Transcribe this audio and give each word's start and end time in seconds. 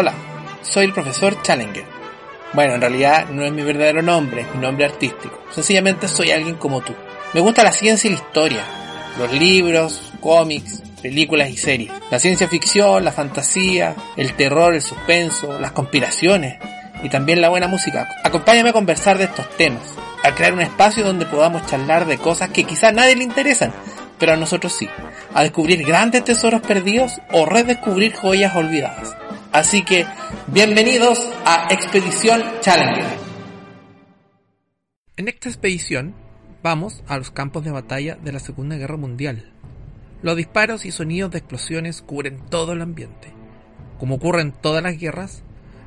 Hola, 0.00 0.14
soy 0.62 0.86
el 0.86 0.94
profesor 0.94 1.42
Challenger. 1.42 1.84
Bueno, 2.54 2.74
en 2.74 2.80
realidad 2.80 3.28
no 3.28 3.44
es 3.44 3.52
mi 3.52 3.60
verdadero 3.60 4.00
nombre, 4.00 4.46
mi 4.54 4.62
nombre 4.62 4.86
artístico. 4.86 5.38
Sencillamente 5.50 6.08
soy 6.08 6.30
alguien 6.30 6.54
como 6.54 6.80
tú. 6.80 6.94
Me 7.34 7.40
gusta 7.40 7.62
la 7.62 7.70
ciencia 7.70 8.08
y 8.08 8.14
la 8.14 8.18
historia, 8.18 8.64
los 9.18 9.30
libros, 9.30 10.14
cómics, 10.22 10.82
películas 11.02 11.50
y 11.50 11.58
series. 11.58 11.92
La 12.10 12.18
ciencia 12.18 12.48
ficción, 12.48 13.04
la 13.04 13.12
fantasía, 13.12 13.94
el 14.16 14.32
terror, 14.32 14.72
el 14.72 14.80
suspenso, 14.80 15.60
las 15.60 15.72
conspiraciones 15.72 16.58
y 17.02 17.10
también 17.10 17.42
la 17.42 17.50
buena 17.50 17.68
música. 17.68 18.08
Acompáñame 18.24 18.70
a 18.70 18.72
conversar 18.72 19.18
de 19.18 19.24
estos 19.24 19.54
temas, 19.58 19.82
a 20.24 20.34
crear 20.34 20.54
un 20.54 20.62
espacio 20.62 21.04
donde 21.04 21.26
podamos 21.26 21.66
charlar 21.66 22.06
de 22.06 22.16
cosas 22.16 22.48
que 22.48 22.64
quizá 22.64 22.88
a 22.88 22.92
nadie 22.92 23.16
le 23.16 23.24
interesan, 23.24 23.70
pero 24.18 24.32
a 24.32 24.36
nosotros 24.36 24.72
sí, 24.72 24.88
a 25.34 25.42
descubrir 25.42 25.84
grandes 25.84 26.24
tesoros 26.24 26.62
perdidos 26.62 27.20
o 27.32 27.44
redescubrir 27.44 28.14
joyas 28.14 28.56
olvidadas. 28.56 29.19
Así 29.52 29.84
que, 29.84 30.06
bienvenidos 30.46 31.18
a 31.44 31.66
Expedición 31.70 32.40
Challenger. 32.60 33.04
En 35.16 35.26
esta 35.26 35.48
expedición 35.48 36.14
vamos 36.62 37.02
a 37.08 37.18
los 37.18 37.32
campos 37.32 37.64
de 37.64 37.72
batalla 37.72 38.14
de 38.14 38.30
la 38.30 38.38
Segunda 38.38 38.76
Guerra 38.76 38.96
Mundial. 38.96 39.52
Los 40.22 40.36
disparos 40.36 40.84
y 40.84 40.92
sonidos 40.92 41.32
de 41.32 41.38
explosiones 41.38 42.00
cubren 42.00 42.46
todo 42.48 42.74
el 42.74 42.80
ambiente. 42.80 43.32
Como 43.98 44.14
ocurre 44.14 44.42
en 44.42 44.52
todas 44.52 44.84
las 44.84 44.96
guerras, 44.96 45.42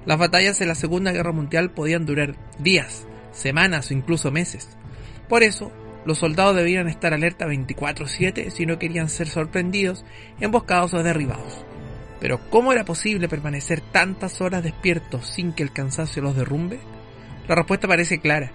las 0.05 0.17
batallas 0.17 0.59
en 0.59 0.67
la 0.67 0.75
Segunda 0.75 1.13
Guerra 1.13 1.31
Mundial 1.31 1.71
podían 1.71 2.05
durar 2.05 2.35
días, 2.59 3.07
semanas 3.31 3.91
o 3.91 3.93
incluso 3.93 4.29
meses. 4.29 4.77
Por 5.29 5.41
eso, 5.41 5.71
los 6.05 6.17
soldados 6.17 6.57
debían 6.57 6.89
estar 6.89 7.13
alerta 7.13 7.45
24/7 7.45 8.51
si 8.51 8.65
no 8.65 8.77
querían 8.77 9.07
ser 9.07 9.29
sorprendidos, 9.29 10.03
emboscados 10.41 10.93
o 10.93 11.01
derribados. 11.01 11.63
Pero 12.23 12.39
¿cómo 12.49 12.71
era 12.71 12.85
posible 12.85 13.27
permanecer 13.27 13.81
tantas 13.81 14.39
horas 14.39 14.63
despiertos 14.63 15.27
sin 15.27 15.51
que 15.51 15.61
el 15.61 15.73
cansancio 15.73 16.21
los 16.21 16.37
derrumbe? 16.37 16.79
La 17.49 17.55
respuesta 17.55 17.85
parece 17.85 18.21
clara. 18.21 18.49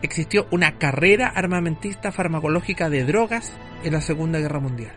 Existió 0.00 0.46
una 0.50 0.78
carrera 0.78 1.28
armamentista 1.28 2.12
farmacológica 2.12 2.88
de 2.88 3.04
drogas 3.04 3.52
en 3.84 3.92
la 3.92 4.00
Segunda 4.00 4.38
Guerra 4.38 4.58
Mundial. 4.58 4.94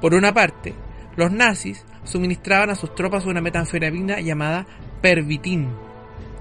Por 0.00 0.14
una 0.14 0.32
parte, 0.32 0.72
los 1.16 1.32
nazis 1.32 1.84
suministraban 2.04 2.70
a 2.70 2.76
sus 2.76 2.94
tropas 2.94 3.26
una 3.26 3.40
metanfetamina 3.40 4.20
llamada 4.20 4.64
pervitin, 5.02 5.68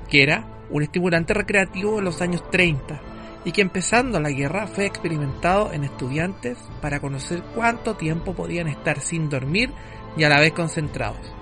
que 0.08 0.22
era 0.22 0.46
un 0.70 0.84
estimulante 0.84 1.34
recreativo 1.34 1.98
en 1.98 2.06
los 2.06 2.22
años 2.22 2.48
30 2.52 3.02
y 3.44 3.54
que 3.54 3.62
empezando 3.62 4.20
la 4.20 4.30
guerra 4.30 4.68
fue 4.68 4.86
experimentado 4.86 5.74
en 5.74 5.84
estudiantes 5.84 6.60
para 6.80 7.00
conocer 7.00 7.42
cuánto 7.56 7.96
tiempo 7.96 8.36
podían 8.36 8.68
estar 8.68 9.00
sin 9.00 9.30
dormir 9.30 9.72
y 10.18 10.24
a 10.24 10.30
la 10.30 10.40
vez 10.40 10.54
concentrados. 10.54 11.34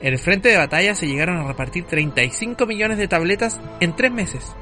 En 0.00 0.14
el 0.14 0.18
frente 0.18 0.48
de 0.48 0.56
batalla 0.56 0.94
se 0.94 1.06
llegaron 1.06 1.36
a 1.38 1.46
repartir 1.46 1.84
35 1.84 2.66
millones 2.66 2.98
de 2.98 3.08
tabletas 3.08 3.60
en 3.80 3.94
tres 3.94 4.10
meses. 4.10 4.54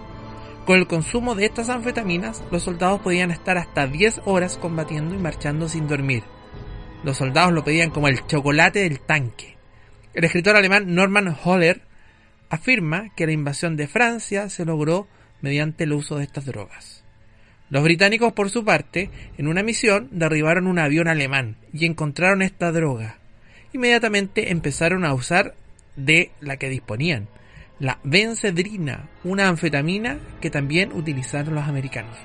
Con 0.67 0.79
el 0.79 0.87
consumo 0.87 1.35
de 1.35 1.47
estas 1.47 1.69
anfetaminas, 1.69 2.43
los 2.51 2.65
soldados 2.65 3.01
podían 3.01 3.31
estar 3.31 3.57
hasta 3.57 3.87
10 3.87 4.23
horas 4.25 4.59
combatiendo 4.59 5.15
y 5.15 5.19
marchando 5.19 5.69
sin 5.69 5.87
dormir. 5.87 6.25
Los 7.05 7.17
soldados 7.17 7.53
lo 7.53 7.65
pedían 7.65 7.91
como 7.91 8.09
el 8.09 8.27
chocolate 8.27 8.81
del 8.81 9.01
tanque. 9.01 9.57
El 10.13 10.25
escritor 10.25 10.57
alemán 10.57 10.95
Norman 10.95 11.35
Holler 11.45 11.83
afirma 12.51 13.11
que 13.15 13.27
la 13.27 13.33
invasión 13.33 13.77
de 13.77 13.87
Francia 13.87 14.49
se 14.49 14.65
logró 14.65 15.07
mediante 15.41 15.85
el 15.85 15.93
uso 15.93 16.17
de 16.17 16.25
estas 16.25 16.47
drogas. 16.47 17.05
Los 17.71 17.85
británicos, 17.85 18.33
por 18.33 18.51
su 18.51 18.65
parte, 18.65 19.11
en 19.37 19.47
una 19.47 19.63
misión 19.63 20.09
derribaron 20.11 20.67
un 20.67 20.79
avión 20.79 21.07
alemán 21.07 21.57
y 21.73 21.85
encontraron 21.85 22.43
esta 22.43 22.73
droga. 22.73 23.18
Inmediatamente 23.79 24.51
empezaron 24.51 25.05
a 25.05 25.15
usar 25.15 25.55
de 25.95 26.33
la 26.41 26.57
que 26.57 26.69
disponían, 26.69 27.29
la 27.79 28.01
benzedrina, 28.03 29.09
una 29.23 29.47
anfetamina 29.47 30.19
que 30.41 30.51
también 30.51 30.91
utilizaron 30.93 31.55
los 31.55 31.69
americanos. 31.69 32.19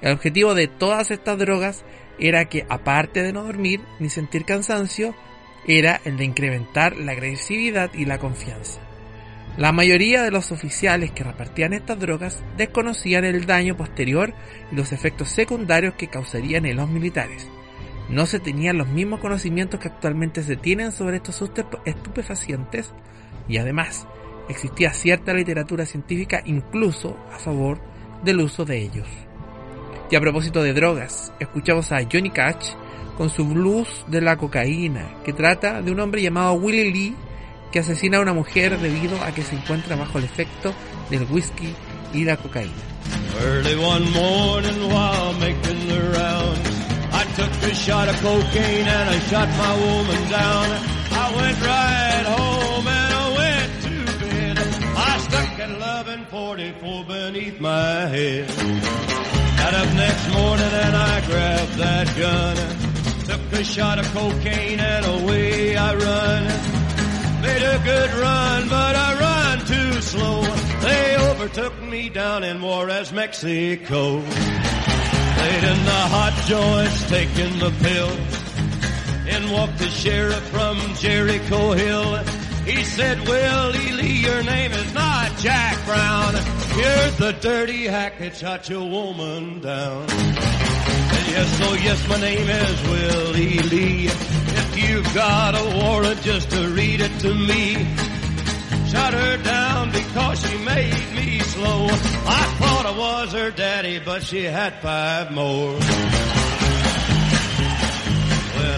El 0.00 0.14
objetivo 0.14 0.54
de 0.54 0.68
todas 0.68 1.10
estas 1.10 1.38
drogas 1.38 1.84
era 2.18 2.46
que, 2.46 2.64
aparte 2.70 3.22
de 3.22 3.34
no 3.34 3.42
dormir 3.42 3.82
ni 4.00 4.08
sentir 4.08 4.46
cansancio, 4.46 5.14
era 5.68 6.00
el 6.06 6.16
de 6.16 6.24
incrementar 6.24 6.96
la 6.96 7.12
agresividad 7.12 7.92
y 7.92 8.06
la 8.06 8.16
confianza. 8.16 8.80
La 9.58 9.72
mayoría 9.72 10.22
de 10.22 10.30
los 10.30 10.52
oficiales 10.52 11.10
que 11.10 11.22
repartían 11.22 11.74
estas 11.74 12.00
drogas 12.00 12.42
desconocían 12.56 13.26
el 13.26 13.44
daño 13.44 13.76
posterior 13.76 14.32
y 14.72 14.76
los 14.76 14.92
efectos 14.92 15.28
secundarios 15.28 15.92
que 15.98 16.08
causarían 16.08 16.64
en 16.64 16.76
los 16.76 16.88
militares. 16.88 17.46
No 18.12 18.26
se 18.26 18.38
tenían 18.38 18.76
los 18.76 18.88
mismos 18.88 19.20
conocimientos 19.20 19.80
que 19.80 19.88
actualmente 19.88 20.42
se 20.42 20.56
tienen 20.56 20.92
sobre 20.92 21.16
estos 21.16 21.42
estupefacientes 21.86 22.92
y 23.48 23.56
además 23.56 24.06
existía 24.50 24.92
cierta 24.92 25.32
literatura 25.32 25.86
científica 25.86 26.42
incluso 26.44 27.16
a 27.32 27.38
favor 27.38 27.80
del 28.22 28.40
uso 28.40 28.66
de 28.66 28.82
ellos. 28.82 29.08
Y 30.10 30.16
a 30.16 30.20
propósito 30.20 30.62
de 30.62 30.74
drogas, 30.74 31.32
escuchamos 31.40 31.90
a 31.90 32.00
Johnny 32.02 32.30
Cash 32.30 32.74
con 33.16 33.30
su 33.30 33.46
blues 33.46 34.04
de 34.08 34.20
la 34.20 34.36
cocaína, 34.36 35.14
que 35.24 35.32
trata 35.32 35.80
de 35.80 35.90
un 35.90 36.00
hombre 36.00 36.20
llamado 36.20 36.52
Willie 36.52 36.92
Lee 36.92 37.16
que 37.72 37.78
asesina 37.78 38.18
a 38.18 38.20
una 38.20 38.34
mujer 38.34 38.78
debido 38.78 39.22
a 39.22 39.32
que 39.32 39.42
se 39.42 39.56
encuentra 39.56 39.96
bajo 39.96 40.18
el 40.18 40.24
efecto 40.24 40.74
del 41.08 41.26
whisky 41.30 41.74
y 42.12 42.24
la 42.24 42.36
cocaína. 42.36 42.72
Took 47.36 47.52
a 47.70 47.74
shot 47.74 48.08
of 48.08 48.16
cocaine 48.20 48.86
and 48.86 49.08
I 49.08 49.18
shot 49.30 49.48
my 49.48 49.74
woman 49.84 50.30
down. 50.30 50.66
I 51.12 51.26
went 51.36 51.60
right 51.60 52.24
home 52.36 52.86
and 52.86 53.14
I 53.22 53.26
went 53.40 53.70
to 53.84 53.94
bed. 54.20 54.58
I 54.96 55.18
stuck 55.18 55.58
at 55.64 55.70
1144 55.70 57.04
beneath 57.04 57.60
my 57.60 58.06
head. 58.14 58.48
Got 59.58 59.74
up 59.74 59.94
next 59.94 60.32
morning 60.32 60.72
and 60.84 60.96
I 60.96 61.26
grabbed 61.26 61.74
that 61.78 62.06
gun. 62.16 62.56
Took 63.28 63.60
a 63.60 63.64
shot 63.64 63.98
of 63.98 64.06
cocaine 64.12 64.80
and 64.80 65.06
away 65.06 65.76
I 65.76 65.94
run. 65.94 66.42
Made 67.42 67.62
a 67.62 67.78
good 67.84 68.12
run, 68.14 68.68
but 68.68 68.94
I 68.94 69.10
run 69.20 69.66
too 69.66 70.00
slow. 70.02 70.42
They 70.80 71.16
overtook 71.30 71.82
me 71.82 72.08
down 72.08 72.44
in 72.44 72.60
Juarez, 72.60 73.12
Mexico. 73.12 74.22
Laid 75.42 75.64
in 75.64 75.84
the 75.84 76.02
hot 76.14 76.34
joints, 76.46 77.02
taking 77.10 77.58
the 77.58 77.72
pills. 77.82 78.32
In 79.26 79.50
walked 79.50 79.78
the 79.78 79.88
sheriff 79.88 80.44
from 80.50 80.78
Jericho 80.94 81.72
Hill. 81.72 82.16
He 82.64 82.84
said, 82.84 83.18
Willie 83.26 83.90
Lee, 83.90 84.22
your 84.22 84.44
name 84.44 84.70
is 84.70 84.94
not 84.94 85.36
Jack 85.38 85.84
Brown. 85.84 86.34
You're 86.76 87.10
the 87.18 87.36
dirty 87.40 87.86
hack 87.86 88.20
that 88.20 88.36
shot 88.36 88.68
your 88.68 88.88
woman 88.88 89.60
down. 89.60 90.02
And 90.02 91.26
yes, 91.34 91.60
oh 91.64 91.74
yes, 91.74 92.08
my 92.08 92.20
name 92.20 92.48
is 92.48 92.82
Willie 92.88 93.58
Lee. 93.72 94.06
If 94.06 94.90
you've 94.90 95.12
got 95.12 95.56
a 95.56 95.76
warrant 95.76 96.22
just 96.22 96.52
to 96.52 96.68
read 96.68 97.00
it 97.00 97.18
to 97.18 97.34
me. 97.34 97.84
Shut 98.86 99.12
her 99.12 99.36
down 99.42 99.90
because 99.90 100.40
she 100.46 100.56
made 100.58 101.14
me 101.16 101.40
slow. 101.40 101.88
I 101.90 102.56
I 102.92 102.98
was 102.98 103.32
her 103.32 103.50
daddy, 103.50 103.98
but 104.04 104.22
she 104.22 104.44
had 104.44 104.74
five 104.82 105.32
more. 105.32 105.72
When 105.72 105.80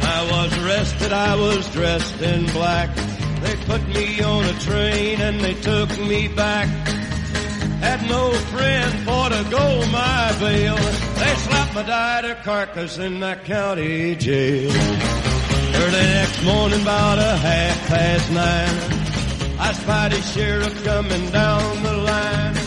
I 0.05 0.29
was 0.31 0.57
arrested, 0.65 1.13
I 1.13 1.35
was 1.35 1.69
dressed 1.73 2.23
in 2.23 2.47
black. 2.53 2.95
They 3.41 3.57
put 3.67 3.85
me 3.89 4.23
on 4.23 4.45
a 4.45 4.53
train 4.61 5.21
and 5.21 5.41
they 5.41 5.55
took 5.55 5.91
me 5.99 6.29
back. 6.29 6.69
Had 7.81 8.09
no 8.09 8.33
friend 8.55 8.95
for 9.05 9.31
to 9.31 9.45
go 9.51 9.85
my 9.91 10.33
bail. 10.39 10.77
They 10.77 11.35
slapped 11.47 11.75
my 11.75 11.83
died 11.83 12.37
carcass 12.45 12.99
in 12.99 13.19
that 13.19 13.45
county 13.45 14.15
jail. 14.15 14.71
Early 14.71 15.91
next 15.91 16.41
morning, 16.45 16.83
about 16.83 17.19
a 17.19 17.37
half 17.37 17.89
past 17.89 18.31
nine, 18.31 18.79
I 19.59 19.73
spied 19.73 20.13
a 20.13 20.23
sheriff 20.23 20.85
coming 20.85 21.31
down 21.31 21.83
the 21.83 21.97
line. 21.97 22.64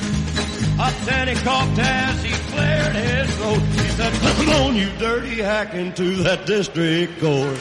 Then 0.77 1.27
he 1.29 1.35
coughed 1.35 1.79
as 1.79 2.23
he 2.23 2.31
cleared 2.51 2.95
his 2.95 3.35
throat. 3.37 3.59
He 3.59 3.89
said, 3.95 4.13
come 4.13 4.49
on, 4.61 4.75
you 4.75 4.89
dirty 4.99 5.41
hack, 5.41 5.73
into 5.73 6.15
that 6.23 6.45
district 6.45 7.19
court. 7.19 7.57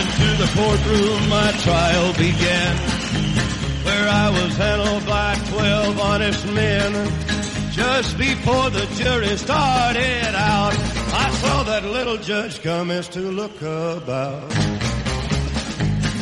Into 0.00 0.28
the 0.40 0.50
courtroom 0.56 1.28
my 1.28 1.52
trial 1.62 2.12
began, 2.14 2.76
where 3.84 4.08
I 4.08 4.30
was 4.30 4.56
handled 4.56 5.06
by 5.06 5.34
twelve 5.50 6.00
honest 6.00 6.46
men. 6.52 6.92
Just 7.72 8.18
before 8.18 8.70
the 8.70 8.86
jury 8.96 9.36
started 9.36 10.34
out, 10.34 10.74
I 10.74 11.30
saw 11.40 11.62
that 11.64 11.84
little 11.84 12.16
judge 12.16 12.62
come 12.62 12.90
as 12.90 13.08
to 13.10 13.20
look 13.20 13.60
about. 13.60 14.50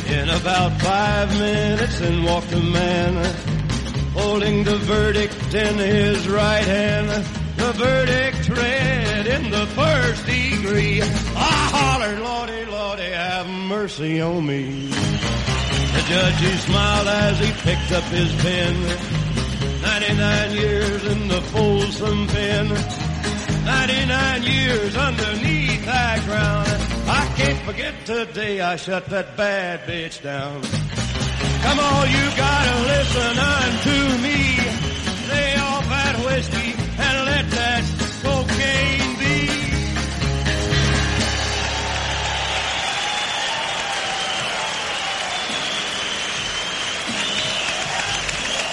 In 0.07 0.29
about 0.29 0.79
five 0.81 1.29
minutes, 1.39 2.01
and 2.01 2.25
walked 2.25 2.51
a 2.51 2.59
man, 2.59 3.15
holding 4.13 4.63
the 4.63 4.77
verdict 4.77 5.53
in 5.53 5.77
his 5.77 6.27
right 6.27 6.63
hand. 6.63 7.09
The 7.57 7.71
verdict 7.73 8.49
read 8.49 9.27
in 9.27 9.51
the 9.51 9.65
first 9.67 10.25
degree. 10.25 11.01
I 11.01 11.69
hollered, 11.75 12.19
Lordy, 12.19 12.65
Lordy, 12.65 13.11
have 13.11 13.47
mercy 13.47 14.21
on 14.21 14.45
me. 14.45 14.87
The 14.87 16.03
judge 16.07 16.39
he 16.39 16.57
smiled 16.57 17.07
as 17.07 17.39
he 17.39 17.51
picked 17.61 17.91
up 17.91 18.03
his 18.05 18.33
pen. 18.41 18.73
99 19.81 20.51
years 20.51 21.05
in 21.05 21.27
the 21.27 21.41
Folsom 21.41 22.27
pen. 22.27 22.67
99 23.65 24.43
years 24.43 24.95
underneath 24.95 25.85
that 25.85 26.23
ground. 26.25 26.67
I 27.07 27.33
can't 27.35 27.59
forget 27.65 28.05
today 28.05 28.61
I 28.61 28.75
shut 28.75 29.05
that 29.07 29.37
bad 29.37 29.81
bitch 29.81 30.21
down. 30.21 30.61
Come 31.63 31.79
on, 31.79 32.09
you 32.09 32.25
gotta 32.35 32.75
listen 32.93 33.37
unto 33.37 33.97
me. 34.23 34.39
Lay 35.29 35.55
off 35.57 35.85
that 35.87 36.15
whiskey 36.25 36.73
and 36.97 37.25
let 37.25 37.45
that 37.51 37.83
cocaine 38.23 39.15
be. 39.19 39.31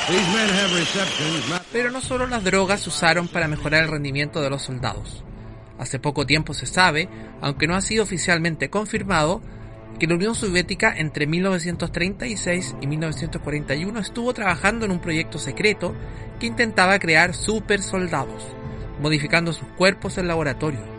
These 0.09 0.29
men 0.33 0.49
have 0.49 0.75
receptions, 0.75 1.63
Pero 1.71 1.91
no 1.91 2.01
solo 2.01 2.27
las 2.27 2.43
drogas 2.43 2.81
se 2.81 2.89
usaron 2.89 3.29
para 3.29 3.47
mejorar 3.49 3.85
el 3.85 3.91
rendimiento 3.91 4.41
de 4.41 4.49
los 4.49 4.63
soldados. 4.63 5.23
Hace 5.79 5.99
poco 5.99 6.25
tiempo 6.27 6.55
se 6.55 6.65
sabe, 6.67 7.09
aunque 7.43 7.67
no 7.67 7.77
ha 7.77 7.83
sido 7.83 8.03
oficialmente 8.03 8.71
confirmado, 8.71 9.43
que 9.99 10.07
la 10.07 10.15
Unión 10.15 10.35
Soviética 10.35 10.95
entre 10.97 11.27
1936 11.27 12.77
y 12.81 12.87
1941 12.87 13.99
estuvo 13.99 14.33
trabajando 14.33 14.85
en 14.85 14.93
un 14.93 15.01
proyecto 15.01 15.39
secreto 15.39 15.95
que 16.39 16.47
intentaba 16.47 16.99
crear 16.99 17.35
super 17.35 17.83
soldados, 17.83 18.47
modificando 19.01 19.53
sus 19.53 19.69
cuerpos 19.69 20.19
en 20.19 20.29
laboratorio. 20.29 20.99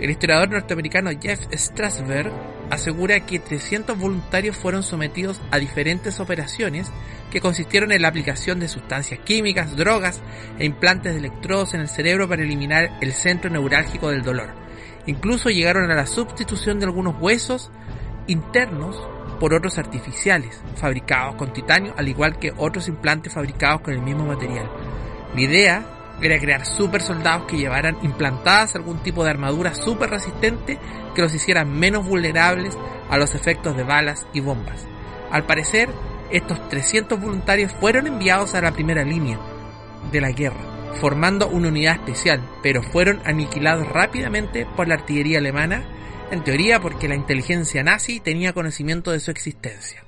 El 0.00 0.10
historiador 0.10 0.50
norteamericano 0.50 1.10
Jeff 1.20 1.40
Strasberg 1.52 2.32
asegura 2.70 3.20
que 3.20 3.38
300 3.38 3.96
voluntarios 3.96 4.56
fueron 4.56 4.82
sometidos 4.82 5.40
a 5.50 5.58
diferentes 5.58 6.18
operaciones 6.20 6.90
que 7.30 7.40
consistieron 7.40 7.92
en 7.92 8.02
la 8.02 8.08
aplicación 8.08 8.60
de 8.60 8.68
sustancias 8.68 9.20
químicas, 9.20 9.76
drogas 9.76 10.20
e 10.58 10.64
implantes 10.64 11.12
de 11.12 11.20
electrodos 11.20 11.74
en 11.74 11.80
el 11.80 11.88
cerebro 11.88 12.28
para 12.28 12.42
eliminar 12.42 12.98
el 13.00 13.12
centro 13.12 13.50
neurálgico 13.50 14.10
del 14.10 14.22
dolor. 14.22 14.50
Incluso 15.06 15.50
llegaron 15.50 15.90
a 15.90 15.94
la 15.94 16.06
sustitución 16.06 16.78
de 16.78 16.86
algunos 16.86 17.20
huesos 17.20 17.70
internos 18.26 19.00
por 19.40 19.54
otros 19.54 19.78
artificiales, 19.78 20.62
fabricados 20.76 21.34
con 21.36 21.52
titanio, 21.52 21.94
al 21.96 22.08
igual 22.08 22.38
que 22.38 22.52
otros 22.56 22.88
implantes 22.88 23.32
fabricados 23.32 23.82
con 23.82 23.94
el 23.94 24.02
mismo 24.02 24.24
material. 24.24 24.70
La 25.34 25.40
idea 25.40 25.86
era 26.22 26.38
crear 26.38 26.64
super 26.64 27.02
soldados 27.02 27.46
que 27.46 27.56
llevaran 27.56 27.98
implantadas 28.02 28.74
algún 28.74 28.98
tipo 29.02 29.24
de 29.24 29.30
armadura 29.30 29.74
super 29.74 30.10
resistente 30.10 30.78
que 31.14 31.22
los 31.22 31.34
hiciera 31.34 31.64
menos 31.64 32.06
vulnerables 32.06 32.76
a 33.10 33.18
los 33.18 33.34
efectos 33.34 33.76
de 33.76 33.82
balas 33.82 34.26
y 34.32 34.40
bombas. 34.40 34.86
Al 35.30 35.44
parecer, 35.44 35.90
estos 36.30 36.68
300 36.68 37.20
voluntarios 37.20 37.72
fueron 37.72 38.06
enviados 38.06 38.54
a 38.54 38.60
la 38.60 38.72
primera 38.72 39.04
línea 39.04 39.38
de 40.10 40.20
la 40.20 40.30
guerra, 40.30 40.94
formando 41.00 41.48
una 41.48 41.68
unidad 41.68 41.94
especial, 41.94 42.48
pero 42.62 42.82
fueron 42.82 43.20
aniquilados 43.24 43.88
rápidamente 43.88 44.66
por 44.76 44.88
la 44.88 44.94
artillería 44.94 45.38
alemana, 45.38 45.84
en 46.34 46.44
teoría 46.44 46.80
porque 46.80 47.08
la 47.08 47.14
inteligencia 47.14 47.82
nazi 47.82 48.20
tenía 48.20 48.52
conocimiento 48.52 49.12
de 49.12 49.20
su 49.20 49.30
existencia. 49.30 50.04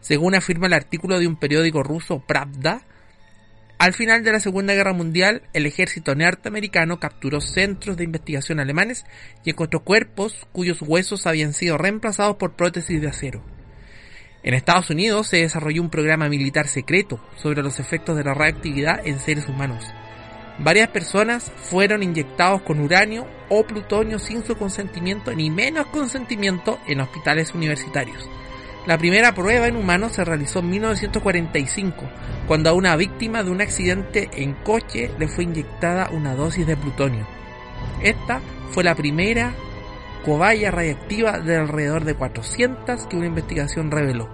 Según 0.00 0.34
afirma 0.34 0.68
el 0.68 0.72
artículo 0.72 1.18
de 1.18 1.26
un 1.26 1.36
periódico 1.36 1.82
ruso 1.82 2.20
Pravda, 2.20 2.82
al 3.78 3.92
final 3.92 4.24
de 4.24 4.32
la 4.32 4.40
Segunda 4.40 4.72
Guerra 4.74 4.94
Mundial, 4.94 5.42
el 5.52 5.66
ejército 5.66 6.14
norteamericano 6.14 6.98
capturó 6.98 7.40
centros 7.40 7.96
de 7.96 8.04
investigación 8.04 8.60
alemanes 8.60 9.04
y 9.44 9.50
encontró 9.50 9.80
cuerpos 9.80 10.46
cuyos 10.52 10.80
huesos 10.80 11.26
habían 11.26 11.52
sido 11.52 11.76
reemplazados 11.76 12.36
por 12.36 12.54
prótesis 12.54 13.00
de 13.00 13.08
acero. 13.08 13.42
En 14.44 14.54
Estados 14.54 14.88
Unidos 14.90 15.26
se 15.26 15.38
desarrolló 15.38 15.82
un 15.82 15.90
programa 15.90 16.28
militar 16.28 16.68
secreto 16.68 17.20
sobre 17.36 17.62
los 17.62 17.80
efectos 17.80 18.16
de 18.16 18.24
la 18.24 18.32
radioactividad 18.32 19.06
en 19.06 19.18
seres 19.18 19.48
humanos. 19.48 19.84
Varias 20.58 20.88
personas 20.88 21.52
fueron 21.56 22.02
inyectados 22.02 22.62
con 22.62 22.80
uranio 22.80 23.26
o 23.48 23.64
plutonio 23.64 24.18
sin 24.18 24.44
su 24.44 24.56
consentimiento 24.56 25.34
ni 25.34 25.50
menos 25.50 25.86
consentimiento 25.86 26.78
en 26.86 27.00
hospitales 27.00 27.54
universitarios. 27.54 28.28
La 28.86 28.98
primera 28.98 29.34
prueba 29.34 29.66
en 29.66 29.76
humanos 29.76 30.12
se 30.12 30.24
realizó 30.24 30.60
en 30.60 30.70
1945, 30.70 32.04
cuando 32.46 32.70
a 32.70 32.72
una 32.72 32.94
víctima 32.96 33.42
de 33.42 33.50
un 33.50 33.60
accidente 33.60 34.30
en 34.32 34.54
coche 34.54 35.10
le 35.18 35.28
fue 35.28 35.44
inyectada 35.44 36.08
una 36.12 36.34
dosis 36.34 36.66
de 36.66 36.76
plutonio. 36.76 37.26
Esta 38.00 38.40
fue 38.70 38.84
la 38.84 38.94
primera 38.94 39.54
cobaya 40.24 40.70
radiactiva 40.70 41.40
de 41.40 41.56
alrededor 41.56 42.04
de 42.04 42.14
400 42.14 43.06
que 43.06 43.16
una 43.16 43.26
investigación 43.26 43.90
reveló. 43.90 44.28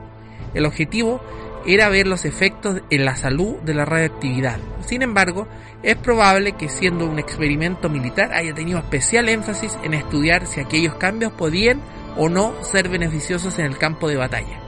El 0.55 0.67
objetivo 0.67 1.23
era 1.67 1.89
ver 1.89 2.07
los 2.07 2.25
efectos 2.25 2.83
en 2.91 3.05
la 3.05 3.17
salud 3.17 3.57
de 3.63 3.75
la 3.75 3.85
radioactividad. 3.85 4.59
Sin 4.81 5.03
embargo, 5.03 5.47
es 5.83 5.97
probable 5.97 6.53
que 6.53 6.69
siendo 6.69 7.07
un 7.07 7.19
experimento 7.19 7.89
militar 7.89 8.33
haya 8.33 8.55
tenido 8.55 8.79
especial 8.79 9.29
énfasis 9.29 9.79
en 9.83 9.95
estudiar 9.95 10.47
si 10.47 10.61
aquellos 10.61 10.95
cambios 10.97 11.33
podían 11.33 11.81
o 12.17 12.29
no 12.29 12.55
ser 12.63 12.89
beneficiosos 12.89 13.59
en 13.59 13.67
el 13.67 13.79
campo 13.79 14.09
de 14.09 14.17
batalla. 14.17 14.61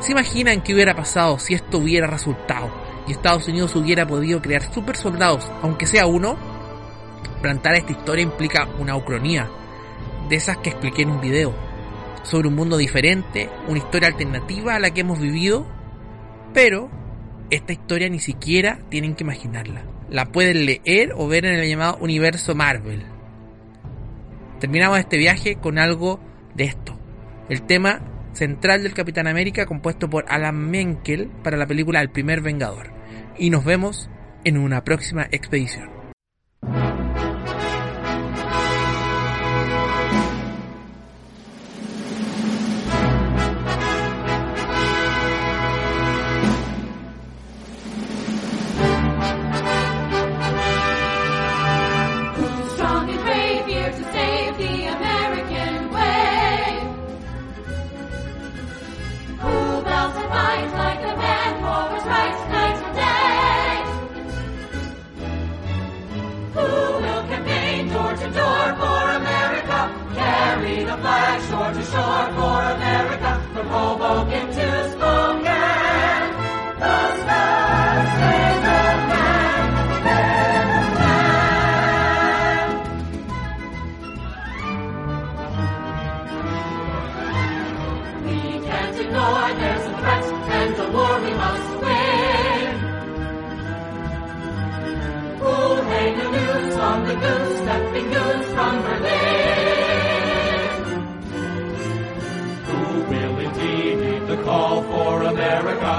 ¿Se 0.00 0.12
imaginan 0.12 0.62
qué 0.62 0.72
hubiera 0.72 0.94
pasado 0.94 1.38
si 1.38 1.54
esto 1.54 1.78
hubiera 1.78 2.06
resultado 2.06 2.70
y 3.06 3.12
Estados 3.12 3.48
Unidos 3.48 3.76
hubiera 3.76 4.06
podido 4.06 4.40
crear 4.40 4.62
super 4.72 4.96
soldados, 4.96 5.50
aunque 5.62 5.86
sea 5.86 6.06
uno? 6.06 6.36
Plantar 7.42 7.74
esta 7.74 7.92
historia 7.92 8.22
implica 8.22 8.68
una 8.78 8.96
ucronía, 8.96 9.48
de 10.28 10.36
esas 10.36 10.58
que 10.58 10.70
expliqué 10.70 11.02
en 11.02 11.10
un 11.10 11.20
video, 11.20 11.54
sobre 12.22 12.48
un 12.48 12.54
mundo 12.54 12.76
diferente, 12.76 13.50
una 13.66 13.78
historia 13.78 14.08
alternativa 14.08 14.74
a 14.74 14.78
la 14.78 14.90
que 14.90 15.00
hemos 15.00 15.18
vivido, 15.18 15.66
pero 16.52 16.90
esta 17.50 17.72
historia 17.72 18.08
ni 18.08 18.18
siquiera 18.18 18.80
tienen 18.88 19.14
que 19.14 19.24
imaginarla. 19.24 19.84
La 20.08 20.26
pueden 20.26 20.66
leer 20.66 21.12
o 21.16 21.28
ver 21.28 21.44
en 21.44 21.54
el 21.54 21.68
llamado 21.68 21.98
universo 22.00 22.54
Marvel. 22.54 23.04
Terminamos 24.58 24.98
este 24.98 25.16
viaje 25.16 25.56
con 25.56 25.78
algo 25.78 26.20
de 26.54 26.64
esto. 26.64 26.98
El 27.48 27.62
tema 27.62 28.00
central 28.32 28.82
del 28.82 28.94
Capitán 28.94 29.26
América 29.26 29.66
compuesto 29.66 30.08
por 30.08 30.24
Alan 30.28 30.70
Menkel 30.70 31.28
para 31.42 31.56
la 31.56 31.66
película 31.66 32.00
El 32.00 32.10
primer 32.10 32.40
Vengador. 32.40 32.92
Y 33.38 33.50
nos 33.50 33.64
vemos 33.64 34.10
en 34.44 34.58
una 34.58 34.84
próxima 34.84 35.26
expedición. 35.30 35.99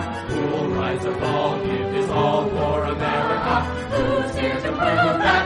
America? 0.01 0.33
Who 0.33 0.41
will 0.47 0.67
rise 0.75 1.05
fall, 1.19 1.59
give 1.65 1.91
his 1.93 2.09
all 2.09 2.49
for 2.49 2.83
America? 2.85 3.61
Who's 3.91 4.35
here 4.35 4.55
to 4.55 4.61
prove 4.61 4.77
that 4.77 5.40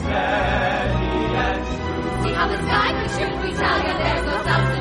steady 0.00 1.12
and 1.44 1.60
true. 1.66 2.22
See 2.22 2.32
how 2.32 2.46
the 2.48 2.58
sky 2.66 2.88
can 2.96 3.08
shoot, 3.14 3.34
we 3.42 3.50
tell 3.56 3.78
you 3.78 3.92
there's 4.02 4.24
no 4.26 4.36
substitute. 4.44 4.71